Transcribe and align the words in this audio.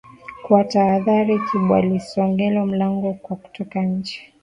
Kwa 0.43 0.63
tahadhari 0.63 1.35
kubwaalisogelea 1.45 2.65
mlango 2.65 3.07
wa 3.07 3.13
kutoka 3.37 3.81
nje 3.83 4.19